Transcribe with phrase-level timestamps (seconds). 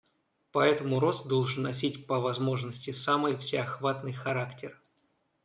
[0.51, 4.81] Поэтому рост должен носить по возможности самый всеохватный характер.